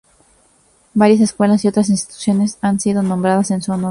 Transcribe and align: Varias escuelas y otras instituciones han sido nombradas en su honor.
Varias 0.95 1.21
escuelas 1.21 1.63
y 1.63 1.67
otras 1.67 1.91
instituciones 1.91 2.57
han 2.61 2.79
sido 2.79 3.03
nombradas 3.03 3.51
en 3.51 3.61
su 3.61 3.71
honor. 3.71 3.89